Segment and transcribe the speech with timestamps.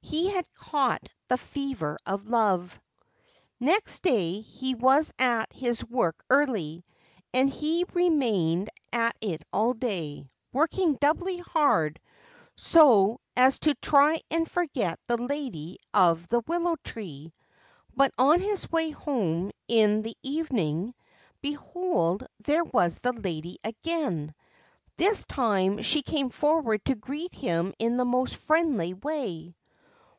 [0.00, 2.80] He had caught the fever of love.
[3.60, 6.86] Next day he was at his work early;
[7.34, 12.00] and he remained at it all day, working doubly hard,
[12.56, 17.34] so as to try and forget the lady of the willow tree;
[17.94, 20.94] but on his way home in the 13 Ancient Tales and Folklore of Japan evening,
[22.22, 24.34] behold, there was the lady again!
[24.96, 29.54] This time she came forward to greet him in the most friendly way.